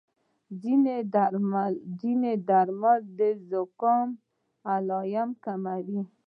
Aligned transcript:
ځینې 1.99 2.31
درمل 2.49 3.01
د 3.17 3.19
زکام 3.49 4.09
علامې 4.73 5.23
کموي. 5.43 6.01